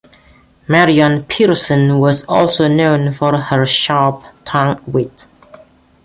[0.67, 5.27] Maryon Pearson was also known for her sharp tongued wit.